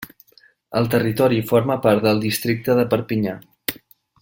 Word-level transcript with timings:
El 0.79 0.89
territori 0.95 1.41
forma 1.51 1.77
part 1.85 2.07
del 2.07 2.23
districte 2.25 2.79
de 2.81 2.87
Perpinyà. 2.95 3.37